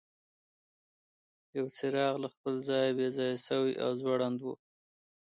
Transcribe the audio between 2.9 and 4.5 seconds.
بې ځایه شوی او ځوړند و.